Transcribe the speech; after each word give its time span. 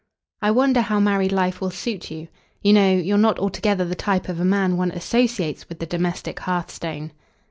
"I 0.41 0.49
wonder 0.49 0.81
how 0.81 0.99
married 0.99 1.31
life 1.31 1.61
will 1.61 1.69
suit 1.69 2.09
you. 2.09 2.27
You 2.63 2.73
know, 2.73 2.91
you're 2.91 3.19
not 3.19 3.37
altogether 3.37 3.85
the 3.85 3.93
type 3.93 4.29
of 4.29 4.39
a 4.39 4.43
man 4.43 4.75
one 4.75 4.89
associates 4.89 5.69
with 5.69 5.77
the 5.77 5.85
domestic 5.85 6.39
hearthstone." 6.39 7.11